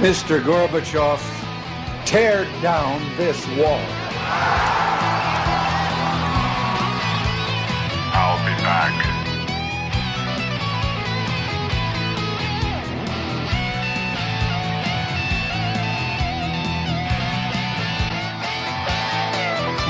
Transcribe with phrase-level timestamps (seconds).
[0.00, 0.40] Mr.
[0.44, 1.18] Gorbachev,
[2.04, 3.80] tear down this wall.
[8.14, 8.94] I'll be back.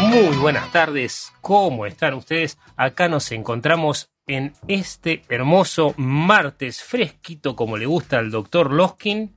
[0.08, 2.56] Muy buenas tardes, ¿cómo están ustedes?
[2.76, 9.34] Acá nos encontramos en este hermoso martes fresquito como le gusta al doctor Loskin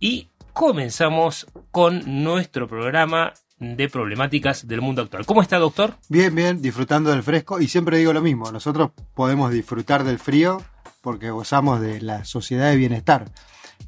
[0.00, 5.26] y comenzamos con nuestro programa de problemáticas del mundo actual.
[5.26, 5.96] ¿Cómo está doctor?
[6.08, 10.62] Bien, bien, disfrutando del fresco y siempre digo lo mismo, nosotros podemos disfrutar del frío
[11.00, 13.30] porque gozamos de la sociedad de bienestar,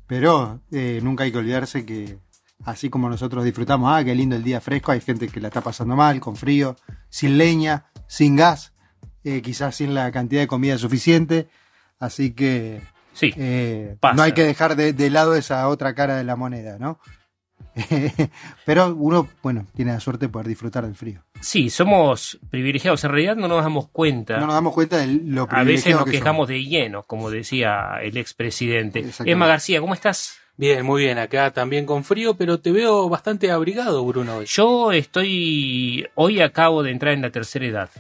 [0.06, 2.18] pero eh, nunca hay que olvidarse que
[2.64, 5.60] así como nosotros disfrutamos, ah, qué lindo el día fresco, hay gente que la está
[5.60, 6.76] pasando mal, con frío,
[7.08, 8.74] sin leña, sin gas,
[9.24, 11.48] eh, quizás sin la cantidad de comida suficiente,
[11.98, 12.82] así que
[13.20, 16.78] Sí, eh, no hay que dejar de, de lado esa otra cara de la moneda,
[16.78, 16.98] ¿no?
[18.64, 21.22] pero uno, bueno, tiene la suerte de poder disfrutar del frío.
[21.42, 23.04] sí, somos privilegiados.
[23.04, 24.38] En realidad no nos damos cuenta.
[24.38, 27.98] No nos damos cuenta de lo A veces nos que quejamos de lleno, como decía
[28.00, 29.04] el expresidente.
[29.26, 30.38] Emma García, ¿cómo estás?
[30.56, 34.38] Bien, muy bien, acá también con frío, pero te veo bastante abrigado, Bruno.
[34.38, 34.46] hoy.
[34.46, 36.06] Yo estoy.
[36.14, 37.90] Hoy acabo de entrar en la tercera edad.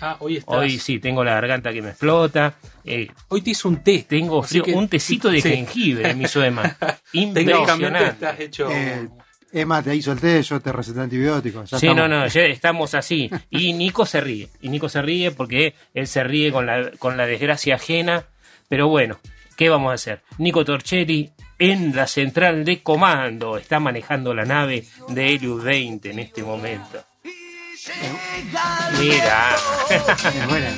[0.00, 0.56] Ah, hoy estás.
[0.56, 2.54] Hoy sí, tengo la garganta que me explota.
[2.84, 4.04] eh, Hoy te hice un té.
[4.08, 4.62] tengo frío.
[4.62, 5.48] que- un tecito de sí.
[5.50, 6.76] jengibre me hizo Emma.
[7.12, 8.10] Técnicamente Impresionante.
[8.10, 8.68] estás hecho.
[8.70, 9.08] Eh,
[9.52, 11.70] Emma te hizo el té, yo te receté antibióticos.
[11.70, 12.10] ya Sí, estamos.
[12.10, 13.30] no, no, ya estamos así.
[13.50, 14.48] Y Nico se ríe.
[14.60, 18.26] Y Nico se ríe porque él se ríe con la, con la desgracia ajena.
[18.68, 19.18] Pero bueno,
[19.56, 20.22] ¿qué vamos a hacer?
[20.38, 26.18] Nico Torchelli en la central de comando está manejando la nave de Helios 20 en
[26.18, 27.02] este momento.
[29.00, 29.54] Mira.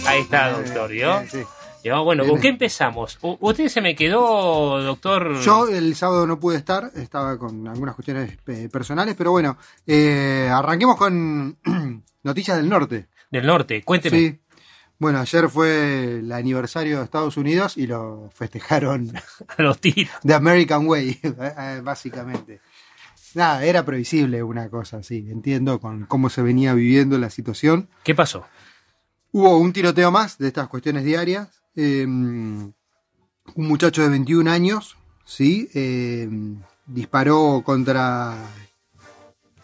[0.06, 0.92] Ahí está, doctor.
[0.92, 3.18] Ya, Bueno, ¿con qué empezamos?
[3.22, 5.40] U- ¿Usted se me quedó, doctor?
[5.40, 10.50] Yo el sábado no pude estar, estaba con algunas cuestiones eh, personales, pero bueno, eh,
[10.52, 11.56] arranquemos con
[12.22, 13.06] noticias del norte.
[13.30, 14.18] Del norte, cuénteme.
[14.18, 14.40] Sí.
[14.98, 19.12] Bueno, ayer fue el aniversario de Estados Unidos y lo festejaron
[19.56, 20.12] A los tiros.
[20.26, 21.20] The American Way,
[21.82, 22.60] básicamente.
[23.38, 27.88] Nada, era previsible una cosa así, entiendo con cómo se venía viviendo la situación.
[28.02, 28.44] ¿Qué pasó?
[29.30, 31.62] Hubo un tiroteo más de estas cuestiones diarias.
[31.76, 32.74] eh, un
[33.54, 35.68] muchacho de 21 años, ¿sí?
[35.72, 36.28] Eh,
[36.86, 38.32] disparó contra...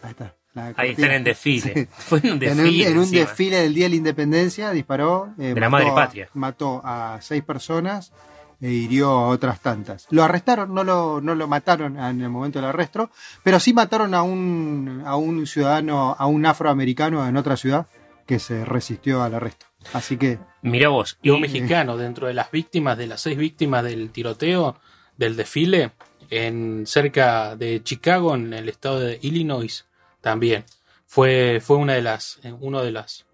[0.01, 0.35] Ahí está.
[0.53, 1.73] la Ahí está en desfile.
[1.73, 1.87] Sí.
[1.91, 2.87] Fue en un En un, desfile.
[2.89, 5.33] en un desfile del Día de la Independencia disparó.
[5.37, 6.29] eh, De la madre patria.
[6.33, 8.13] mató a seis personas
[8.61, 10.07] e hirió a otras tantas.
[10.09, 13.09] Lo arrestaron, no lo, no lo mataron en el momento del arresto,
[13.43, 17.87] pero sí mataron a un, a un ciudadano, a un afroamericano en otra ciudad
[18.25, 19.65] que se resistió al arresto.
[19.93, 21.19] Así que Mirá vos.
[21.21, 24.79] Y un mexicano dentro de las víctimas, de las seis víctimas del tiroteo,
[25.15, 25.91] del desfile,
[26.31, 29.85] en cerca de Chicago, en el estado de Illinois,
[30.21, 30.65] también.
[31.05, 33.25] Fue, fue una de las, eh, uno de las,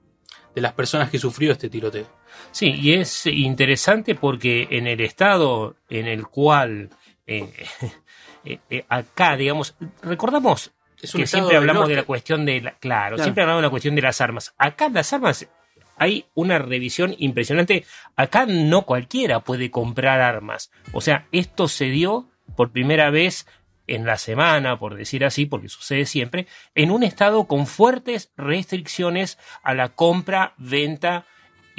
[0.53, 2.05] de las personas que sufrió este tiroteo.
[2.51, 6.89] Sí, y es interesante porque en el estado en el cual
[7.27, 7.51] eh,
[8.45, 10.71] eh, eh, acá, digamos, recordamos
[11.01, 13.23] Es que siempre hablamos de la cuestión de la, claro, Claro.
[13.23, 14.53] siempre hablamos de la cuestión de las armas.
[14.57, 15.47] Acá las armas
[15.97, 17.85] hay una revisión impresionante.
[18.15, 20.71] Acá no cualquiera puede comprar armas.
[20.93, 23.45] O sea, esto se dio por primera vez
[23.87, 29.37] en la semana, por decir así, porque sucede siempre, en un estado con fuertes restricciones
[29.63, 31.25] a la compra, venta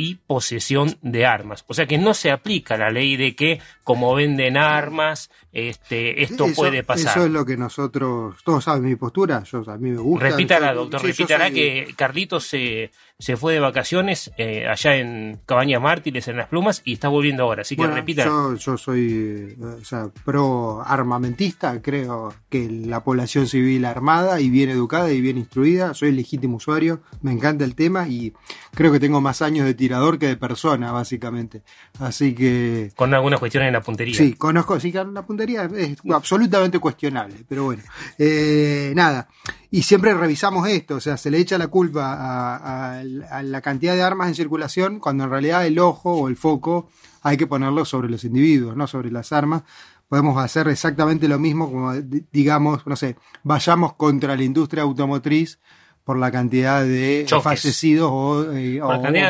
[0.02, 1.64] y posesión de armas.
[1.68, 6.46] O sea que no se aplica la ley de que como venden armas, este, esto
[6.46, 7.16] Eso- puede pasar.
[7.16, 10.28] Eso es lo que nosotros, todos saben mi postura, yo, a mí me gusta.
[10.30, 14.96] Repítala, Yo- doctor, sí, repítala soy- que Carlitos se, se fue de vacaciones eh, allá
[14.96, 17.62] en Cabañas Mártires, en Las Plumas, y está volviendo ahora.
[17.62, 18.28] Así que Bueno, repítala.
[18.28, 24.50] yo, yo soy eh, o sea, pro armamentista, creo que la población civil armada y
[24.50, 28.32] bien educada y bien instruida, soy legítimo usuario, me encanta el tema y
[28.74, 31.62] creo que tengo más años de tirador que de persona, básicamente.
[32.00, 34.14] Así que Con algunas cuestiones en la puntería.
[34.16, 37.82] Sí, conozco, sí, que la puntería es absolutamente cuestionable, pero bueno,
[38.18, 39.28] Eh, nada.
[39.72, 43.60] Y siempre revisamos esto, o sea, se le echa la culpa a, a- a la
[43.62, 46.88] cantidad de armas en circulación, cuando en realidad el ojo o el foco
[47.22, 49.62] hay que ponerlo sobre los individuos, no sobre las armas.
[50.08, 55.58] Podemos hacer exactamente lo mismo, como di- digamos, no sé, vayamos contra la industria automotriz
[56.04, 57.42] por la cantidad de Choques.
[57.44, 58.88] fallecidos o, eh, o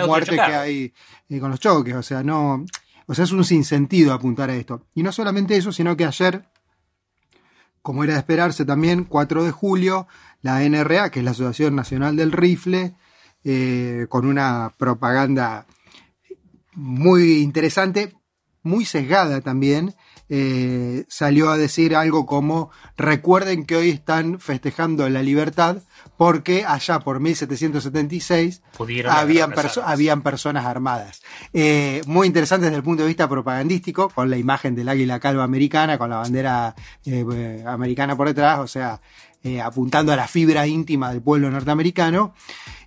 [0.08, 0.92] muertes que hay
[1.28, 1.94] eh, con los choques.
[1.94, 2.64] O sea, no.
[3.06, 4.86] O sea, es un sinsentido apuntar a esto.
[4.94, 6.46] Y no solamente eso, sino que ayer,
[7.82, 10.06] como era de esperarse también, 4 de julio,
[10.42, 12.94] la NRA, que es la Asociación Nacional del Rifle,
[13.44, 15.66] eh, con una propaganda
[16.74, 18.14] muy interesante,
[18.62, 19.94] muy sesgada también,
[20.28, 25.78] eh, salió a decir algo como recuerden que hoy están festejando la libertad
[26.16, 31.20] porque allá por 1776 Pudieron habían, perso- habían personas armadas.
[31.52, 35.44] Eh, muy interesante desde el punto de vista propagandístico, con la imagen del águila calva
[35.44, 36.74] americana, con la bandera
[37.04, 39.00] eh, americana por detrás, o sea,
[39.44, 42.34] eh, apuntando a la fibra íntima del pueblo norteamericano.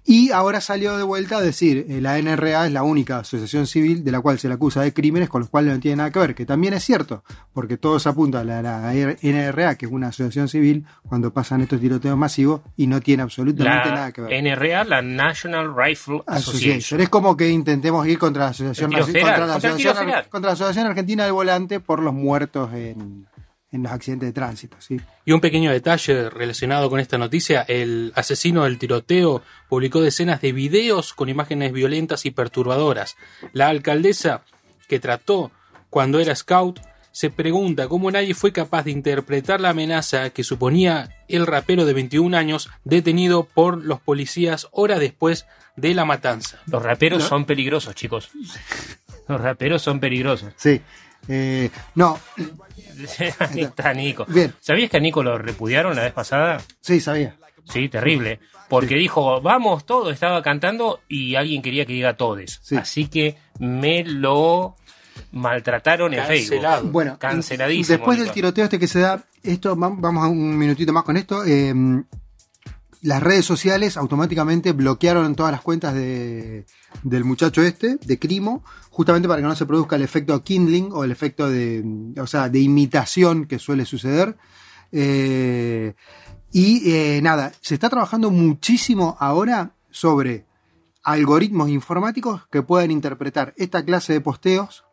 [0.08, 4.04] Y ahora salió de vuelta a decir, eh, la NRA es la única asociación civil
[4.04, 6.20] de la cual se le acusa de crímenes con los cuales no tiene nada que
[6.20, 7.24] ver, que también es cierto,
[7.54, 11.82] porque todos apuntan a la, la NRA, que es una asociación civil, cuando pasan estos
[11.82, 14.44] tiroteos masivos y no tiene absolutamente La nada que ver.
[14.44, 16.78] NRA, la National Rifle Association.
[16.78, 17.02] Association.
[17.02, 20.86] Es como que intentemos ir contra la asociación, contra, la contra asociación, contra la asociación
[20.86, 23.26] argentina del volante por los muertos en,
[23.72, 24.78] en los accidentes de tránsito.
[24.80, 25.00] ¿sí?
[25.26, 30.52] Y un pequeño detalle relacionado con esta noticia, el asesino del tiroteo publicó decenas de
[30.54, 33.18] videos con imágenes violentas y perturbadoras.
[33.54, 34.44] La alcaldesa
[34.88, 35.52] que trató
[35.90, 36.80] cuando era scout
[37.12, 41.94] se pregunta cómo nadie fue capaz de interpretar la amenaza que suponía el rapero de
[41.94, 45.46] 21 años detenido por los policías horas después
[45.78, 46.60] de la matanza.
[46.68, 47.30] Los raperos No.
[47.30, 48.30] son peligrosos, chicos.
[49.28, 50.54] Los raperos son peligrosos.
[50.58, 50.82] Sí.
[51.28, 52.20] Eh, no,
[53.40, 54.26] Ahí está Nico.
[54.28, 54.54] Bien.
[54.60, 56.62] ¿Sabías que a Nico lo repudiaron la vez pasada?
[56.82, 57.36] sí, sabía.
[57.68, 58.40] Sí, terrible.
[58.70, 62.60] Porque dijo, vamos, todo, estaba cantando y alguien quería que diga todes.
[62.62, 62.76] Sí.
[62.76, 64.76] Así que me lo
[65.32, 66.24] maltrataron en.
[66.26, 66.92] Facebook.
[66.92, 67.98] Bueno, Canceladísimo.
[67.98, 71.18] después del tiroteo este que se da, esto va- vamos a un minutito más con
[71.18, 71.44] esto.
[71.46, 71.74] eh,
[73.06, 76.66] las redes sociales automáticamente bloquearon todas las cuentas de,
[77.04, 81.04] del muchacho este, de Crimo, justamente para que no se produzca el efecto kindling o
[81.04, 81.86] el efecto de,
[82.20, 84.38] o sea, de imitación que suele suceder.
[84.92, 85.94] Eh,
[86.52, 90.46] y eh, nada, se está trabajando muchísimo ahora sobre
[91.04, 94.85] algoritmos informáticos que puedan interpretar esta clase de posteos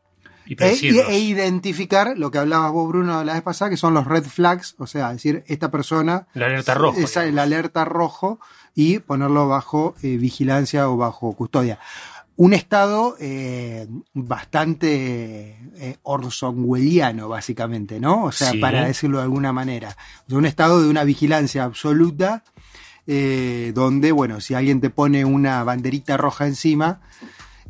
[0.59, 4.25] e, e identificar lo que hablabas vos, Bruno, la vez pasada, que son los red
[4.25, 7.01] flags, o sea, decir, esta persona La alerta roja.
[7.01, 8.39] es el alerta rojo
[8.75, 11.79] y ponerlo bajo eh, vigilancia o bajo custodia.
[12.37, 18.25] Un estado eh, bastante eh, orsonwelliano, básicamente, ¿no?
[18.25, 18.59] O sea, Sí.
[18.59, 19.97] para decirlo de alguna manera.
[20.27, 22.43] O sea, un estado de una vigilancia absoluta,
[23.07, 27.01] eh, donde, bueno, si alguien te pone una banderita roja encima,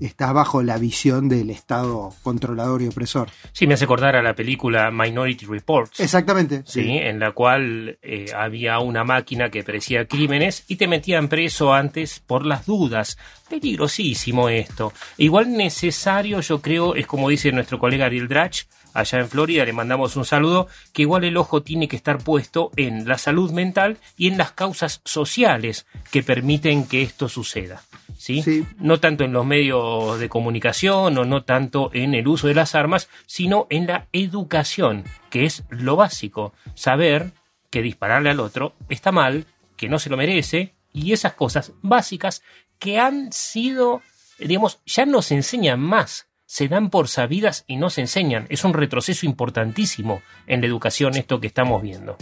[0.06, 3.28] estás bajo la visión del Estado controlador y opresor.
[3.52, 6.00] Sí, me hace acordar a la película Minority Reports.
[6.00, 6.62] Exactamente.
[6.66, 11.73] Sí, en la cual eh, había una máquina que predecía crímenes y te metían preso
[11.73, 13.18] antes por las dudas.
[13.49, 14.92] Peligrosísimo esto.
[15.18, 19.72] Igual necesario, yo creo, es como dice nuestro colega Ariel Drach, allá en Florida, le
[19.72, 23.99] mandamos un saludo, que igual el ojo tiene que estar puesto en la salud mental
[24.16, 27.82] y en las causas sociales que permiten que esto suceda.
[28.16, 28.42] ¿sí?
[28.42, 28.66] Sí.
[28.78, 32.75] No tanto en los medios de comunicación o no tanto en el uso de las
[32.75, 36.52] armas, sino en la educación, que es lo básico.
[36.75, 37.32] Saber
[37.70, 39.46] que dispararle al otro está mal,
[39.76, 42.42] que no se lo merece, y esas cosas básicas
[42.78, 44.02] que han sido,
[44.38, 48.44] digamos, ya no se enseñan más, se dan por sabidas y no se enseñan.
[48.50, 52.18] Es un retroceso importantísimo en la educación esto que estamos viendo.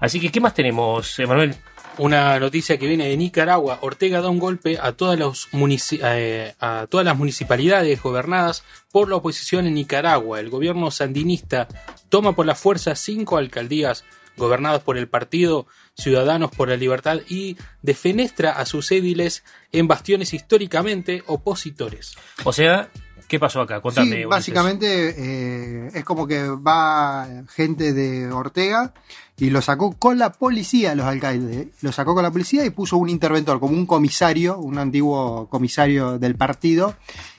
[0.00, 1.54] Así que, ¿qué más tenemos, Emanuel?
[1.96, 3.78] Una noticia que viene de Nicaragua.
[3.82, 9.14] Ortega da un golpe a todas, los eh, a todas las municipalidades gobernadas por la
[9.14, 10.40] oposición en Nicaragua.
[10.40, 11.68] El gobierno sandinista
[12.08, 14.02] toma por la fuerza cinco alcaldías
[14.36, 20.34] gobernados por el partido Ciudadanos por la Libertad y defenestra a sus édiles en bastiones
[20.34, 22.16] históricamente opositores.
[22.44, 22.90] O sea,
[23.30, 23.80] ¿qué pasó acá?
[23.80, 24.16] Contame.
[24.16, 28.92] Sí, básicamente eh, es como que va gente de Ortega
[29.38, 31.68] y lo sacó con la policía, los alcaldes.
[31.80, 36.18] Lo sacó con la policía y puso un interventor, como un comisario, un antiguo comisario
[36.18, 36.96] del partido.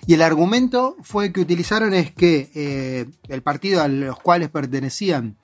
[0.08, 5.36] Y el argumento fue que utilizaron es que eh, el partido a los cuales pertenecían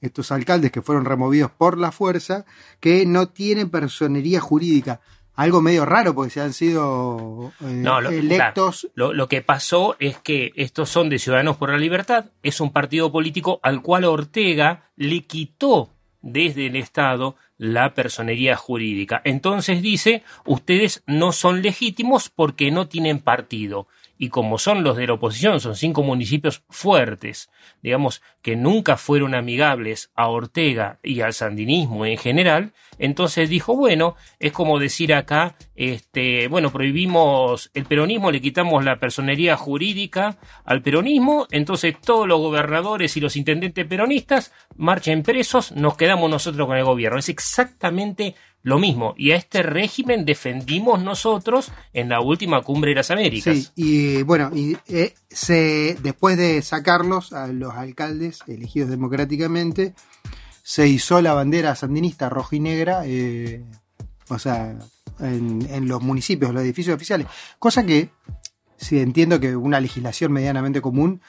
[0.00, 2.44] estos alcaldes que fueron removidos por la fuerza,
[2.80, 5.00] que no tienen personería jurídica.
[5.36, 8.80] Algo medio raro porque se han sido eh, No, lo, electos.
[8.80, 12.60] claro, lo, lo que pasó es que estos son de Ciudadanos por la Libertad, es
[12.60, 15.90] un partido político al cual Ortega le quitó
[16.22, 19.20] desde el Estado la personería jurídica.
[19.24, 23.86] Entonces dice, ustedes no son legítimos porque no tienen partido.
[24.18, 27.50] Y como son los de la oposición, son cinco municipios fuertes,
[27.82, 34.16] digamos, que nunca fueron amigables a Ortega y al sandinismo en general, entonces dijo, bueno,
[34.38, 40.82] es como decir acá, este, bueno, prohibimos el peronismo, le quitamos la personería jurídica al
[40.82, 46.76] peronismo, entonces todos los gobernadores y los intendentes peronistas marchen presos, nos quedamos nosotros con
[46.76, 47.18] el gobierno.
[47.18, 48.34] Es exactamente
[48.66, 49.14] lo mismo.
[49.16, 53.56] Y a este régimen defendimos nosotros en la última cumbre de las Américas.
[53.56, 59.94] Sí, y bueno, y, eh, se, después de sacarlos a los alcaldes elegidos democráticamente,
[60.64, 63.62] se hizo la bandera sandinista roja y negra, eh,
[64.30, 64.76] o sea,
[65.20, 67.28] en, en los municipios, los edificios oficiales.
[67.60, 68.10] Cosa que,
[68.76, 71.20] sí, entiendo que una legislación medianamente común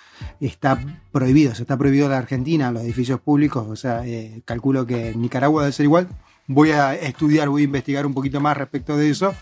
[0.42, 0.80] está
[1.12, 5.10] prohibido, se está prohibido en la Argentina, los edificios públicos, o sea, eh, calculo que
[5.10, 6.08] en Nicaragua debe ser igual.
[6.48, 9.36] Voy a estudiar, voy a investigar un poquito más respecto de eso,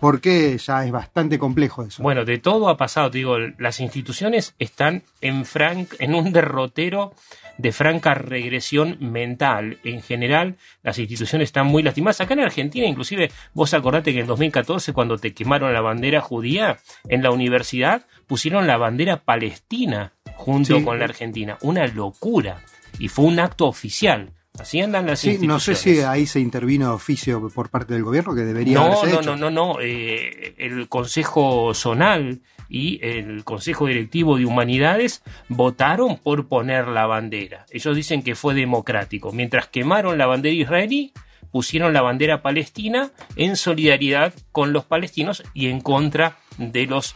[0.00, 2.02] porque ya es bastante complejo eso.
[2.02, 7.14] Bueno, de todo ha pasado, te digo, las instituciones están en, fran en un derrotero
[7.58, 9.78] de franca regresión mental.
[9.84, 12.20] En general, las instituciones están muy lastimadas.
[12.20, 16.78] Acá en Argentina, inclusive, vos acordate que en 2014, cuando te quemaron la bandera judía,
[17.08, 20.84] en la universidad pusieron la bandera palestina junto Sí.
[20.84, 21.58] con la Argentina.
[21.60, 22.62] Una locura.
[22.98, 24.32] Y fue un acto oficial.
[24.58, 25.78] Así andan las Sí, no instituciones.
[25.80, 29.20] sé si ahí se intervino oficio por parte del gobierno, que debería No, haberse no,
[29.20, 29.36] hecho.
[29.36, 29.80] no, no, no.
[29.80, 37.64] eh, el Consejo Zonal y el Consejo Directivo de Humanidades votaron por poner la bandera.
[37.70, 39.32] Ellos dicen que fue democrático.
[39.32, 41.12] Mientras quemaron la bandera israelí,
[41.50, 47.14] pusieron la bandera palestina en solidaridad con los palestinos y en contra de los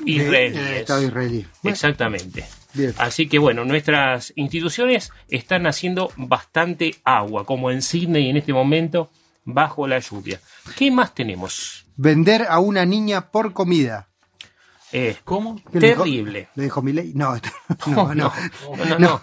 [0.00, 0.80] De- israelíes.
[0.80, 1.46] Estado israelí.
[1.64, 2.44] Exactamente.
[2.74, 2.94] Bien.
[2.98, 9.10] Así que bueno, nuestras instituciones están haciendo bastante agua, como en Sydney en este momento,
[9.44, 10.40] bajo la lluvia.
[10.76, 11.86] ¿Qué más tenemos?
[11.96, 14.08] Vender a una niña por comida.
[14.92, 15.60] Eh, ¿Cómo?
[15.70, 16.48] Terrible.
[16.56, 17.12] ¿Le dijo Milei?
[17.14, 17.38] No,
[17.86, 18.32] no, no.
[18.76, 19.20] no, no, no.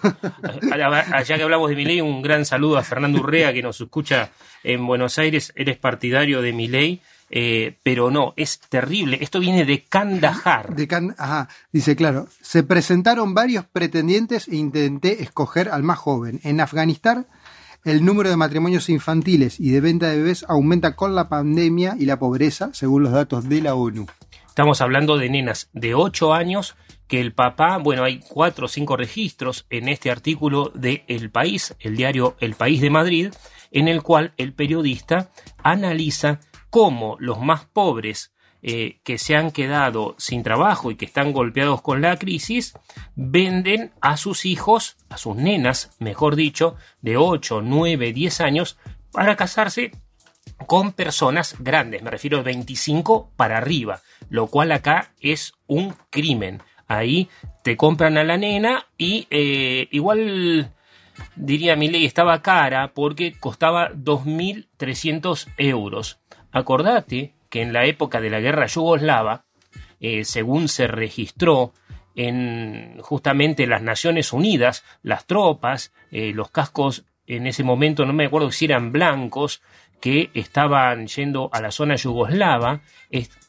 [0.72, 4.30] Allá que hablamos de Milei, un gran saludo a Fernando Urrea que nos escucha
[4.64, 5.52] en Buenos Aires.
[5.56, 9.18] Él es partidario de Milei, eh, pero no, es terrible.
[9.20, 10.74] Esto viene de Kandahar.
[10.74, 16.40] De Can- Ajá, dice, claro, se presentaron varios pretendientes e intenté escoger al más joven.
[16.44, 17.26] En Afganistán,
[17.84, 22.06] el número de matrimonios infantiles y de venta de bebés aumenta con la pandemia y
[22.06, 24.06] la pobreza, según los datos de la ONU.
[24.48, 26.74] Estamos hablando de nenas de 8 años
[27.06, 31.74] que el papá, bueno, hay cuatro o cinco registros en este artículo de El País,
[31.80, 33.32] el diario El País de Madrid,
[33.70, 35.30] en el cual el periodista
[35.62, 36.40] analiza
[36.70, 41.80] cómo los más pobres eh, que se han quedado sin trabajo y que están golpeados
[41.80, 42.74] con la crisis,
[43.14, 48.76] venden a sus hijos, a sus nenas, mejor dicho, de 8, 9, 10 años,
[49.12, 49.92] para casarse
[50.66, 56.60] con personas grandes, me refiero a 25 para arriba, lo cual acá es un crimen.
[56.88, 57.28] Ahí
[57.62, 60.72] te compran a la nena y eh, igual
[61.36, 66.18] diría mi ley estaba cara porque costaba 2.300 euros.
[66.52, 69.44] Acordate que en la época de la guerra yugoslava,
[70.00, 71.72] eh, según se registró
[72.14, 78.26] en justamente las Naciones Unidas, las tropas, eh, los cascos en ese momento, no me
[78.26, 79.62] acuerdo si eran blancos,
[80.00, 82.80] que estaban yendo a la zona yugoslava,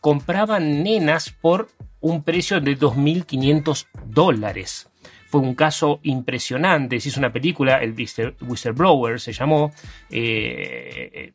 [0.02, 4.90] compraban nenas por un precio de 2.500 dólares.
[5.28, 7.00] Fue un caso impresionante.
[7.00, 9.72] Se hizo una película, el Whistle- Whistleblower se llamó,
[10.10, 11.34] eh,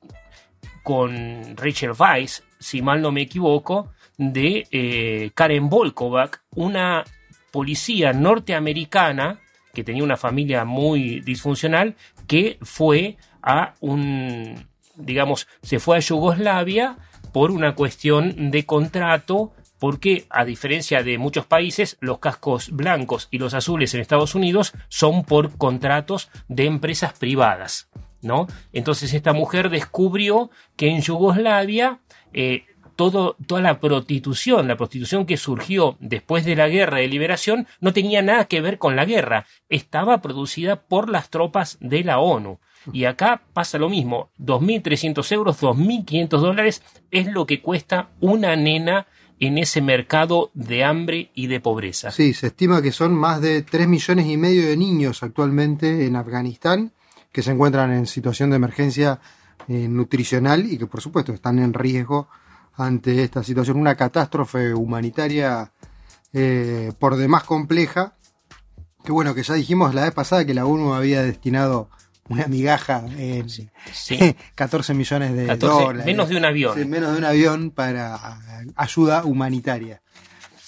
[0.85, 7.03] con Rachel Weisz, si mal no me equivoco, de eh, Karen Volkovac, una
[7.50, 9.41] policía norteamericana
[9.73, 11.97] que tenía una familia muy disfuncional,
[12.29, 16.99] que fue a un, digamos, se fue a Yugoslavia
[17.33, 23.38] por una cuestión de contrato porque a diferencia de muchos países, los cascos blancos y
[23.38, 27.91] los azules en Estados Unidos son por contratos de empresas privadas.
[28.25, 28.47] ¿No?
[28.73, 32.00] Entonces esta mujer descubrió que en Yugoslavia
[32.33, 32.64] eh,
[32.97, 38.23] toda la prostitución, la prostitución que surgió después de la guerra de liberación, no tenía
[38.23, 42.59] nada que ver con la guerra, estaba producida por las tropas de la ONU.
[42.93, 49.07] Y acá pasa lo mismo, 2.300 euros, 2.500 dólares es lo que cuesta una nena
[49.40, 52.11] en ese mercado de hambre y de pobreza.
[52.11, 56.16] Sí, se estima que son más de 3 millones y medio de niños actualmente en
[56.16, 56.93] Afganistán
[57.35, 59.19] que se encuentran en situación de emergencia
[59.67, 62.29] eh, nutricional y que por supuesto están en riesgo
[62.75, 65.73] ante esta situación, una catástrofe humanitaria
[66.33, 68.14] eh, por demás compleja,
[69.05, 71.91] que bueno, que ya dijimos la vez pasada que la ONU había destinado
[72.29, 73.47] una migaja en
[74.55, 76.07] 14 millones de dólares.
[76.07, 76.88] Menos de un avión.
[76.88, 78.38] menos de un avión para
[78.76, 80.03] ayuda humanitaria.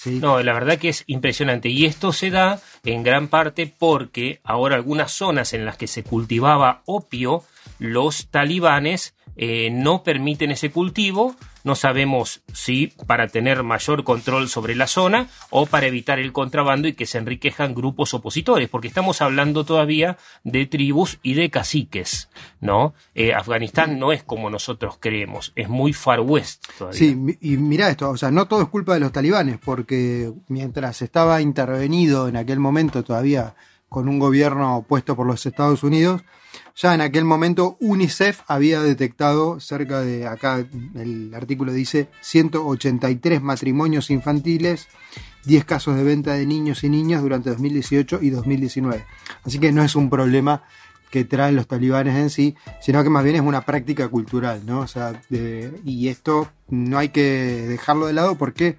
[0.05, 1.69] No, la verdad que es impresionante.
[1.69, 6.03] Y esto se da en gran parte porque ahora algunas zonas en las que se
[6.03, 7.43] cultivaba opio,
[7.79, 11.35] los talibanes eh, no permiten ese cultivo
[11.67, 16.87] no sabemos si para tener mayor control sobre la zona o para evitar el contrabando
[16.87, 22.29] y que se enriquezcan grupos opositores, porque estamos hablando todavía de tribus y de caciques,
[22.61, 22.93] ¿no?
[23.13, 26.97] Eh, Afganistán no es como nosotros creemos, es muy far west todavía.
[26.97, 31.01] Sí, y mira esto, o sea, no todo es culpa de los talibanes, porque mientras
[31.01, 33.55] estaba intervenido en aquel momento todavía
[33.89, 36.23] con un gobierno opuesto por los Estados Unidos,
[36.75, 40.65] ya en aquel momento UNICEF había detectado cerca de, acá
[40.95, 44.87] el artículo dice, 183 matrimonios infantiles,
[45.45, 49.05] 10 casos de venta de niños y niñas durante 2018 y 2019.
[49.43, 50.63] Así que no es un problema
[51.09, 54.81] que traen los talibanes en sí, sino que más bien es una práctica cultural, ¿no?
[54.81, 58.77] O sea, y esto no hay que dejarlo de lado porque,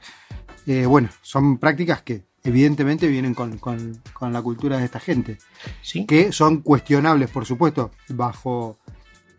[0.67, 3.61] eh, bueno, son prácticas que evidentemente vienen con,
[4.21, 5.39] la cultura de esta gente.
[6.07, 8.79] Que son cuestionables, por supuesto, bajo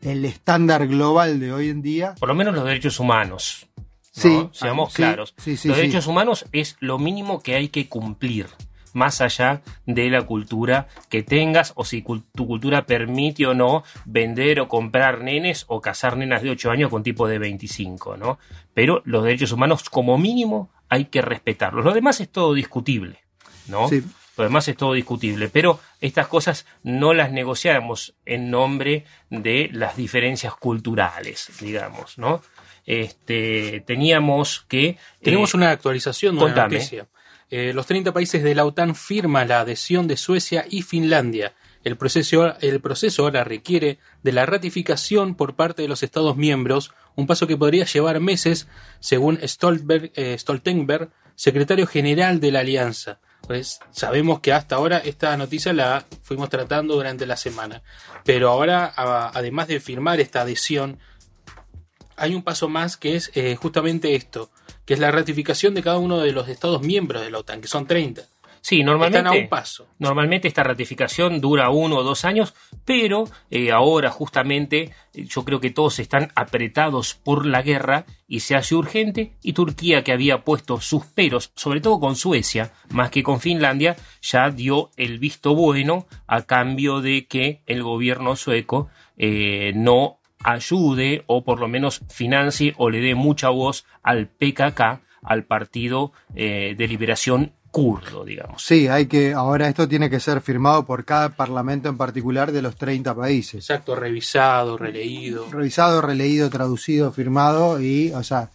[0.01, 2.15] el estándar global de hoy en día.
[2.19, 3.67] Por lo menos los derechos humanos.
[4.11, 4.49] Sí.
[4.51, 5.33] Seamos claros.
[5.45, 8.47] los derechos humanos es lo mínimo que hay que cumplir
[8.93, 14.59] más allá de la cultura que tengas o si tu cultura permite o no vender
[14.59, 18.39] o comprar nenes o casar nenas de 8 años con tipo de 25, ¿no?
[18.73, 21.85] Pero los derechos humanos como mínimo hay que respetarlos.
[21.85, 23.23] Lo demás es todo discutible,
[23.67, 23.89] ¿no?
[24.37, 29.97] Lo demás es todo discutible, pero estas cosas no las negociamos en nombre de las
[29.97, 32.41] diferencias culturales, digamos, ¿no?
[32.85, 34.97] Este, teníamos que...
[35.21, 37.07] Tenemos eh, una actualización de una noticia.
[37.51, 41.53] Eh, los 30 países de la OTAN firman la adhesión de Suecia y Finlandia.
[41.83, 46.91] El proceso, el proceso ahora requiere de la ratificación por parte de los Estados miembros,
[47.15, 48.67] un paso que podría llevar meses,
[48.99, 53.19] según Stoltenberg, eh, Stoltenberg secretario general de la Alianza.
[53.47, 57.81] Pues sabemos que hasta ahora esta noticia la fuimos tratando durante la semana,
[58.25, 58.93] pero ahora,
[59.33, 60.99] además de firmar esta adhesión,
[62.17, 64.51] hay un paso más que es eh, justamente esto,
[64.85, 67.67] que es la ratificación de cada uno de los Estados miembros de la OTAN, que
[67.67, 68.23] son 30.
[68.61, 69.87] Sí, normalmente, paso.
[69.99, 72.53] normalmente esta ratificación dura uno o dos años,
[72.85, 78.41] pero eh, ahora justamente eh, yo creo que todos están apretados por la guerra y
[78.41, 83.09] se hace urgente y Turquía que había puesto sus peros, sobre todo con Suecia, más
[83.09, 88.89] que con Finlandia, ya dio el visto bueno a cambio de que el gobierno sueco
[89.73, 95.43] no ayude o por lo menos financie o le dé mucha voz al PKK, al
[95.45, 98.63] Partido eh, de Liberación kurdo, digamos.
[98.63, 102.61] Sí, hay que, ahora esto tiene que ser firmado por cada parlamento en particular de
[102.61, 103.69] los 30 países.
[103.69, 105.49] Exacto, revisado, releído.
[105.51, 108.49] Revisado, releído, traducido, firmado y, o sea,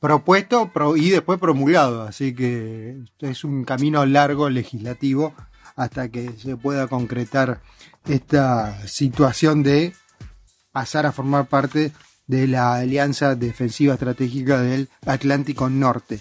[0.00, 2.02] propuesto y después promulgado.
[2.02, 5.34] Así que es un camino largo legislativo
[5.74, 7.60] hasta que se pueda concretar
[8.06, 9.92] esta situación de
[10.72, 11.92] pasar a formar parte
[12.26, 16.20] de la Alianza Defensiva Estratégica del Atlántico Norte.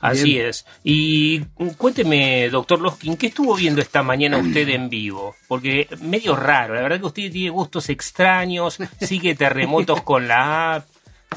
[0.00, 0.66] Así es.
[0.82, 1.40] Y
[1.78, 5.34] cuénteme, doctor Loskin, ¿qué estuvo viendo esta mañana usted en vivo?
[5.48, 10.86] Porque medio raro, la verdad que usted tiene gustos extraños, sigue terremotos con la app.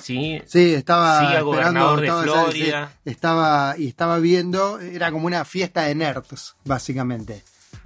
[0.01, 2.91] Sí, sí estaba sigue gobernador de Florida.
[3.05, 7.43] Estaba, y estaba viendo, era como una fiesta de nerds, básicamente.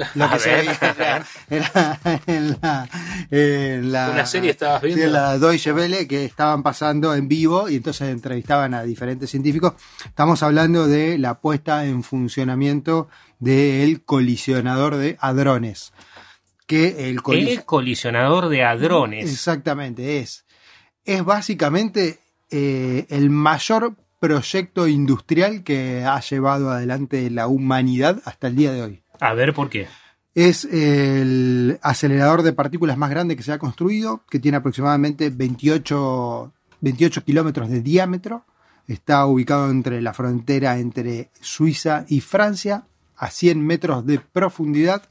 [0.15, 1.99] Lo que se veía era,
[3.31, 5.07] en la, Una serie estabas viendo.
[5.07, 9.73] la Deutsche Welle que estaban pasando en vivo y entonces entrevistaban a diferentes científicos.
[10.05, 13.09] Estamos hablando de la puesta en funcionamiento
[13.39, 15.93] del colisionador de hadrones.
[16.67, 19.29] Que el, colisionador de hadrones.
[19.29, 20.45] Exactamente, es.
[21.03, 28.55] Es básicamente eh, el mayor proyecto industrial que ha llevado adelante la humanidad hasta el
[28.55, 29.00] día de hoy.
[29.21, 29.87] A ver por qué.
[30.33, 36.51] Es el acelerador de partículas más grande que se ha construido, que tiene aproximadamente 28,
[36.81, 38.45] 28 kilómetros de diámetro.
[38.87, 45.03] Está ubicado entre la frontera entre Suiza y Francia, a 100 metros de profundidad,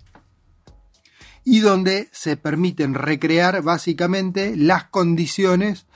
[1.44, 5.86] y donde se permiten recrear básicamente las condiciones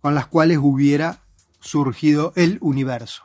[0.00, 1.22] con las cuales hubiera
[1.58, 3.24] surgido el universo.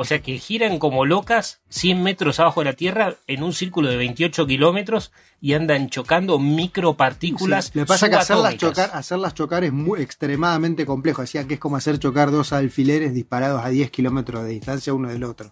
[0.01, 3.89] O sea que giran como locas 100 metros abajo de la Tierra en un círculo
[3.89, 7.65] de 28 kilómetros y andan chocando micropartículas.
[7.65, 11.21] Sí, Lo que pasa que hacerlas chocar, hacerlas chocar es muy extremadamente complejo.
[11.21, 15.09] Decían que es como hacer chocar dos alfileres disparados a 10 kilómetros de distancia uno
[15.09, 15.51] del otro.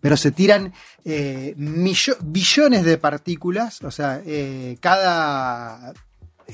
[0.00, 0.72] Pero se tiran
[1.04, 5.92] eh, millo- billones de partículas, o sea, eh, cada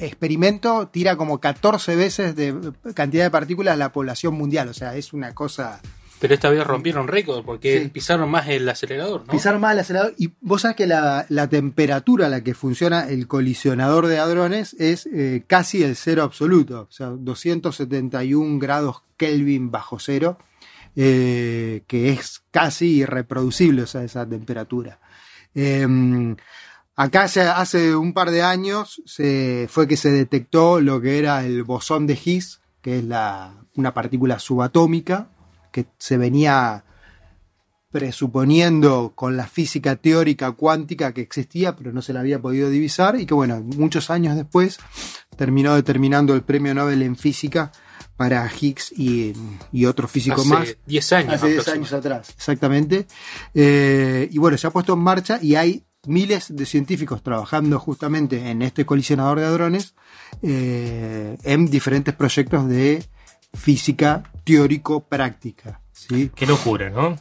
[0.00, 2.54] experimento tira como 14 veces de
[2.94, 4.68] cantidad de partículas a la población mundial.
[4.68, 5.80] O sea, es una cosa
[6.20, 7.88] Pero esta vez rompieron récord porque Sí.
[7.90, 9.32] pisaron más el acelerador, ¿no?
[9.32, 10.14] Pisar mal el acelerador.
[10.18, 14.74] Y vos sabés que la, la temperatura a la que funciona el colisionador de hadrones
[14.80, 16.88] es eh, casi el cero absoluto.
[16.90, 20.38] O sea, 271 grados Kelvin bajo cero.
[21.00, 24.98] eh, que es casi irreproducible o sea, esa temperatura.
[25.54, 25.86] Eh,
[26.98, 31.62] acá hace un par de años se, fue que se detectó lo que era el
[31.62, 35.28] bosón de Higgs, que es la, una partícula subatómica
[35.70, 36.84] que se venía
[37.92, 43.18] presuponiendo con la física teórica cuántica que existía, pero no se la había podido divisar,
[43.18, 44.78] y que bueno, muchos años después
[45.36, 47.70] terminó determinando el premio Nobel en física
[48.16, 49.32] para Higgs y,
[49.70, 50.76] y otro físico Hace más.
[50.86, 51.34] 10 años.
[51.34, 53.06] Hace 10 años atrás, exactamente.
[53.54, 58.50] Eh, y bueno, se ha puesto en marcha y hay miles de científicos trabajando justamente
[58.50, 59.94] en este colisionador de hadrones
[60.42, 63.04] eh, en diferentes proyectos de
[63.54, 65.80] física teórico-práctica.
[65.92, 66.30] ¿sí?
[66.34, 67.18] Qué locura, ¿no?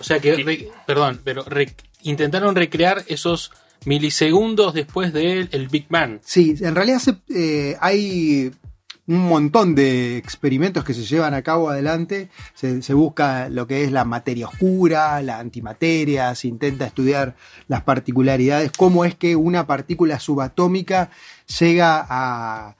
[0.00, 3.52] O sea que, re- perdón, pero re- intentaron recrear esos
[3.84, 6.18] milisegundos después del el Big Bang.
[6.24, 8.50] Sí, en realidad se- eh, hay
[9.12, 12.30] un montón de experimentos que se llevan a cabo adelante.
[12.54, 17.36] Se, busca lo que es la materia oscura, la antimateria, se intenta estudiar
[17.68, 21.10] las particularidades, cómo es que una partícula subatómica
[21.58, 22.76] llega a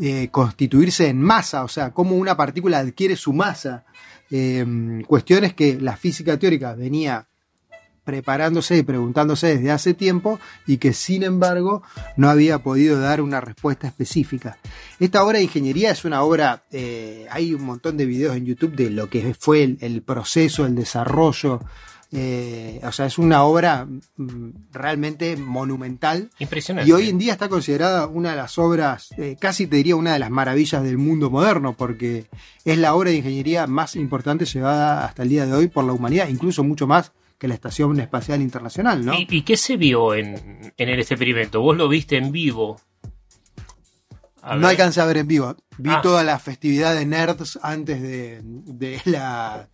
[0.00, 3.84] eh, constituirse en masa, o sea, cómo una partícula adquiere su masa.
[4.30, 7.26] Eh, cuestiones que la física teórica venía
[8.06, 11.82] preparándose y preguntándose desde hace tiempo y que sin embargo
[12.16, 14.58] no había podido dar una respuesta específica.
[15.00, 18.76] Esta obra de ingeniería es una obra, eh, hay un montón de videos en YouTube
[18.76, 21.60] de lo que fue el, el proceso, el desarrollo,
[22.12, 23.84] eh, o sea, es una obra
[24.16, 26.88] mm, realmente monumental Impresionante.
[26.88, 30.12] y hoy en día está considerada una de las obras, eh, casi te diría una
[30.12, 32.26] de las maravillas del mundo moderno, porque
[32.64, 35.92] es la obra de ingeniería más importante llevada hasta el día de hoy por la
[35.92, 39.14] humanidad, incluso mucho más que la Estación Espacial Internacional, ¿no?
[39.14, 41.60] ¿Y, y qué se vio en, en el experimento?
[41.60, 42.80] ¿Vos lo viste en vivo?
[44.58, 45.56] No alcancé a ver en vivo.
[45.78, 46.00] Vi Ah.
[46.02, 49.68] toda la festividad de nerds antes de, de la.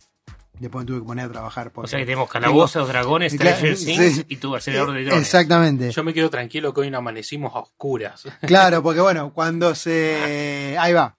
[0.59, 1.71] Después me tuve que poner a trabajar.
[1.75, 3.79] O sea que tenemos calabozos, dragones, Claro, Things
[4.15, 4.25] sí.
[4.29, 5.21] y tu acelerador de drones.
[5.23, 5.91] Exactamente.
[5.91, 8.23] Yo me quedo tranquilo que hoy no amanecimos a oscuras.
[8.41, 10.75] Claro, porque bueno, cuando se.
[10.79, 11.17] Ahí va.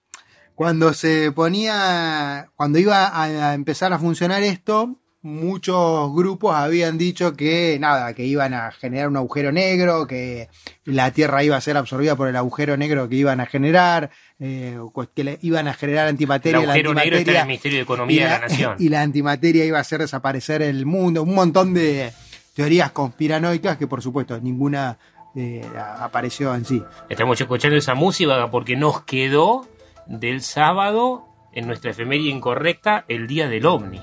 [0.55, 2.49] Cuando se ponía.
[2.55, 8.53] Cuando iba a empezar a funcionar esto, muchos grupos habían dicho que nada, que iban
[8.53, 10.49] a generar un agujero negro, que
[10.85, 14.77] la Tierra iba a ser absorbida por el agujero negro que iban a generar, eh,
[15.15, 16.59] que le- iban a generar antimateria.
[16.59, 18.75] El la agujero negro está en el Ministerio de Economía de la Nación.
[18.79, 22.11] Y la antimateria iba a hacer desaparecer el mundo, un montón de
[22.53, 24.97] teorías conspiranoicas que por supuesto ninguna
[25.35, 25.65] eh,
[25.99, 26.83] apareció en sí.
[27.09, 29.67] Estamos escuchando esa música porque nos quedó
[30.05, 33.99] del sábado en nuestra efeméride incorrecta el día del ovni.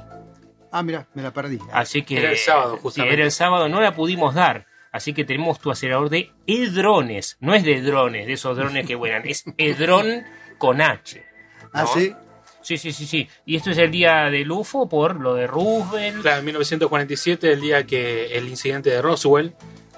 [0.73, 1.59] Ah, mira, me la perdí.
[1.73, 3.15] Así que Era el sábado, sí, justamente.
[3.15, 4.67] era el sábado, no la pudimos dar.
[4.91, 7.37] Así que tenemos tu acelerador de edrones.
[7.41, 9.23] No es de drones, de esos drones que vuelan.
[9.27, 10.25] Es edrón
[10.59, 11.25] con H.
[11.73, 11.87] Ah, ¿no?
[11.89, 12.15] sí.
[12.63, 13.29] Sí, sí, sí, sí.
[13.45, 16.23] Y esto es el día del UFO por lo de Roosevelt.
[16.23, 19.55] Claro, en 1947, el día que el incidente de Roswell,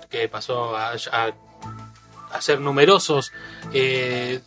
[0.09, 1.33] que pasó a, a-
[2.33, 3.33] a ser numerosos
[3.75, 4.41] eh,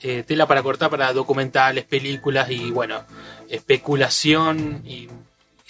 [0.00, 3.04] eh, tela para cortar para documentales, películas y bueno,
[3.48, 5.08] especulación y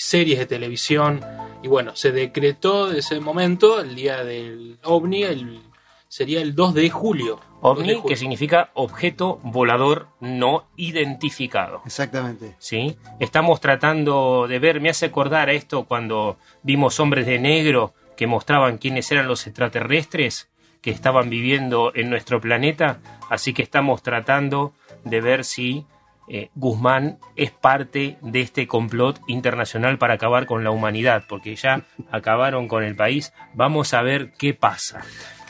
[0.01, 1.21] series de televisión.
[1.63, 5.61] Y bueno, se decretó de ese momento el día del ovni, el,
[6.09, 7.37] sería el 2 de julio.
[7.37, 8.09] 2 de OVNI, julio.
[8.09, 11.83] que significa objeto volador no identificado.
[11.85, 12.57] Exactamente.
[12.59, 12.97] ¿sí?
[13.19, 18.27] Estamos tratando de ver, me hace acordar a esto cuando vimos hombres de negro que
[18.27, 20.49] mostraban quiénes eran los extraterrestres
[20.81, 24.73] que estaban viviendo en nuestro planeta, así que estamos tratando
[25.05, 25.85] de ver si
[26.33, 31.85] eh, Guzmán es parte de este complot internacional para acabar con la humanidad, porque ya
[32.13, 35.01] acabaron con el país, vamos a ver qué pasa.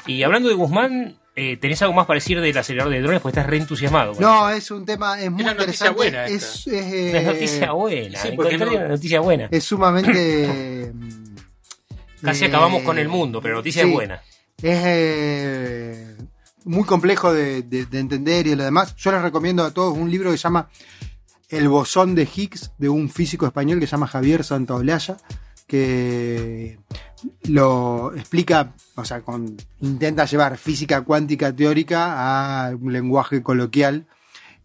[0.07, 3.21] Y hablando de Guzmán, eh, ¿tenés algo más para decir del acelerador de drones?
[3.21, 4.15] Porque estás reentusiasmado.
[4.19, 5.97] No, es un tema, es muy Una noticia interesante.
[5.97, 8.19] buena es, es, eh, Es noticia buena.
[8.19, 9.49] sí, no- una noticia buena.
[9.51, 10.93] es sumamente.
[12.23, 13.89] Casi eh, acabamos con el mundo, pero noticia sí.
[13.89, 14.21] es buena.
[14.63, 16.10] Es eh,
[16.65, 18.95] muy complejo de, de- de entender y lo demás.
[18.97, 20.69] Yo les recomiendo a todos un libro que se llama
[21.49, 25.17] El bosón de Higgs, de un físico español que se llama Javier Santaolalla,
[25.67, 26.79] que
[27.45, 34.07] lo explica, o sea, con, intenta llevar física cuántica teórica a un lenguaje coloquial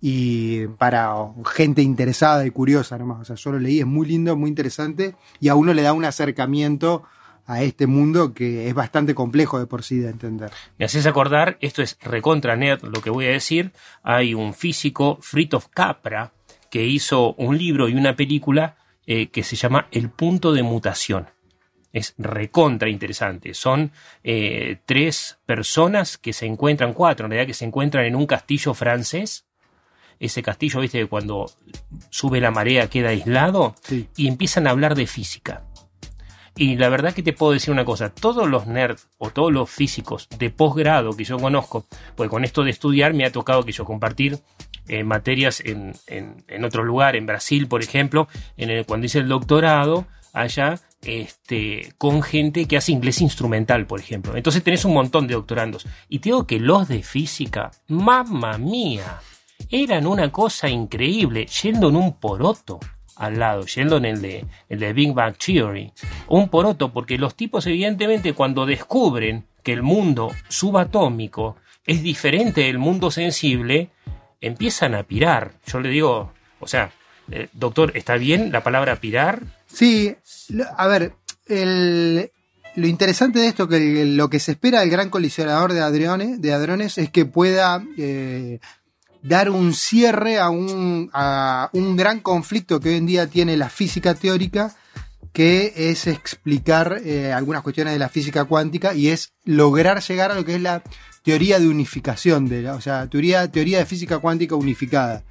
[0.02, 1.14] y para
[1.46, 3.22] gente interesada y curiosa nomás.
[3.22, 5.94] O sea, yo lo leí, es muy lindo, muy interesante y a uno le da
[5.94, 7.04] un acercamiento
[7.48, 10.52] a este mundo que es bastante complejo de por sí de entender.
[10.78, 13.72] Me haces acordar, esto es recontra nerd lo que voy a decir.
[14.04, 16.34] Hay un físico, Fritjof Capra,
[16.72, 21.28] que hizo un libro y una película eh, que se llama El punto de mutación.
[21.94, 23.54] Es recontra interesante.
[23.54, 23.92] Son
[24.24, 28.74] eh, tres personas que se encuentran, cuatro en realidad, que se encuentran en un castillo
[28.74, 29.46] francés.
[30.20, 31.46] Ese castillo, viste, que cuando
[32.10, 34.10] sube la marea queda aislado Sí.
[34.18, 35.64] y empiezan a hablar de física.
[36.58, 39.70] Y la verdad que te puedo decir una cosa, todos los nerds o todos los
[39.70, 43.74] físicos de posgrado que yo conozco, pues con esto de estudiar me ha tocado que
[43.74, 44.40] yo compartir
[44.88, 49.28] eh, materias en, en- otro lugar, en Brasil, por ejemplo, en el, cuando hice el
[49.28, 54.36] doctorado, allá, este, con gente que hace inglés instrumental, por ejemplo.
[54.38, 55.86] Entonces tenés un montón de doctorandos.
[56.08, 59.20] Y te digo que los de física, mamma mía,
[59.70, 62.80] eran una cosa increíble, yendo en un poroto
[63.16, 65.92] al lado, yendo en el de, el de Big Bang Theory.
[66.28, 72.78] Un poroto, porque los tipos evidentemente cuando descubren que el mundo subatómico es diferente del
[72.78, 73.90] mundo sensible,
[74.42, 75.54] empiezan a pirar.
[75.68, 76.92] Yo le digo, o sea,
[77.32, 79.44] eh, doctor, ¿está bien la palabra pirar?
[79.68, 80.16] Sí,
[80.78, 81.14] a ver,
[81.48, 87.02] lo interesante de esto, que lo que se espera del gran colisionador de hadrones, de
[87.02, 88.60] es que pueda eh,
[89.28, 93.70] dar un cierre a un, a un gran conflicto que hoy en día tiene la
[93.70, 94.76] física teórica,
[95.34, 100.36] que es explicar eh, algunas cuestiones de la física cuántica y es lograr llegar a
[100.36, 100.84] lo que es la
[101.24, 105.24] teoría de unificación, de o sea, teoría, teoría de física cuántica unificada.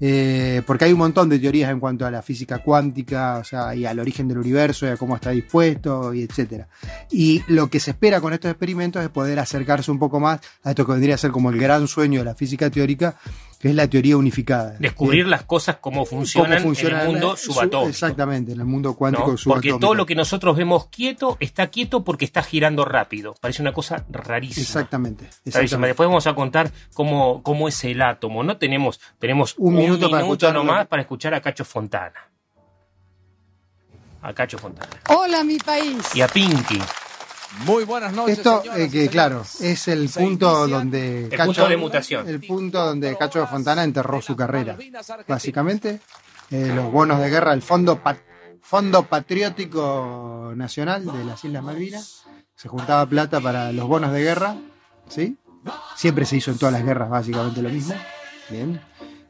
[0.00, 3.74] Eh, porque hay un montón de teorías en cuanto a la física cuántica, o sea,
[3.74, 6.68] y al origen del universo, y a cómo está dispuesto, y etcétera.
[7.10, 10.70] Y lo que se espera con estos experimentos es poder acercarse un poco más a
[10.70, 13.16] esto que vendría a ser como el gran sueño de la física teórica,
[13.64, 14.76] que es la teoría unificada.
[14.78, 17.88] Descubrir las cosas cómo funcionan, Cómo funciona en el mundo su- subatómico.
[17.88, 19.28] Exactamente, en el mundo cuántico ¿no?
[19.28, 19.78] Porque subatómico.
[19.78, 23.34] todo lo que nosotros vemos quieto está quieto porque está girando rápido.
[23.40, 24.62] Parece una cosa rarísima.
[24.62, 25.24] Exactamente.
[25.24, 25.42] Rarísima.
[25.62, 25.86] exactamente.
[25.88, 28.42] Después vamos a contar cómo, cómo es el átomo.
[28.44, 32.12] No tenemos, tenemos Un minuto para escuchar nomás para escuchar a Cacho Fontana.
[34.20, 34.90] A Cacho Fontana.
[35.08, 36.14] Hola, mi país.
[36.14, 36.82] Y a Pinky.
[37.66, 38.38] Muy buenas noches.
[38.38, 42.28] Esto, señoras eh, que claro, es el Se punto donde El punto de mutación.
[42.28, 44.76] el punto donde Cacho Fontana enterró su carrera.
[45.28, 46.00] Básicamente,
[46.50, 48.16] eh, los bonos de guerra, el Fondo, Pa-
[48.60, 52.24] Fondo Patriótico Nacional de las Islas Malvinas,
[52.56, 54.56] se juntaba plata para los bonos de guerra,
[55.08, 55.36] ¿sí?
[55.96, 57.94] Siempre se hizo en todas las guerras básicamente lo mismo.
[58.50, 58.80] Bien.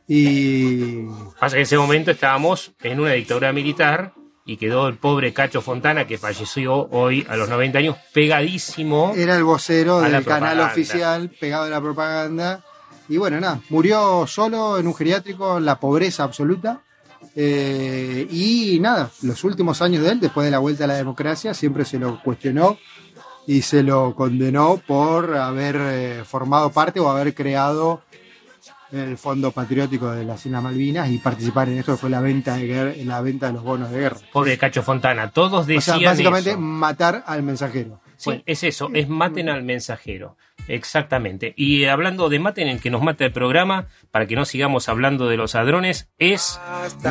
[0.08, 1.02] Y
[1.38, 4.12] Pasa que en ese momento estábamos en una dictadura militar
[4.46, 9.12] y quedó el pobre Cacho Fontana, que falleció hoy a los 90 años, pegadísimo.
[9.16, 10.66] era el vocero del canal propaganda.
[10.66, 12.64] oficial pegado a la propaganda.
[13.08, 16.80] Y bueno, nada, murió solo en un geriátrico, en la pobreza absoluta.
[17.34, 21.54] Eh, y nada, los últimos años de él, después de la vuelta a la democracia,
[21.54, 22.78] siempre se lo cuestionó
[23.46, 28.02] y se lo condenó por haber eh, formado parte o haber creado
[28.92, 32.56] el Fondo Patriótico de las Islas Malvinas y participar en esto que fue la venta
[32.56, 34.16] de guerra, en la venta de los bonos de guerra.
[34.32, 36.58] Pobre Cacho Fontana, todos O decían sea, básicamente eso.
[36.60, 38.00] matar al mensajero.
[38.16, 40.36] Sí, es eso, es maten al mensajero.
[40.68, 41.52] Exactamente.
[41.56, 45.28] Y hablando de maten, el que nos mata el programa, para que no sigamos hablando
[45.28, 46.60] de los ladrones, es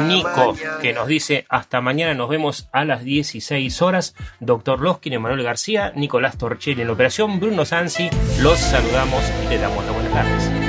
[0.07, 4.15] Nico, que nos dice hasta mañana nos vemos a las 16 horas.
[4.39, 8.09] Doctor Loskin, Emanuel García, Nicolás Torchelli en la operación, Bruno Sansi,
[8.39, 10.62] los saludamos y le damos las buenas tardes.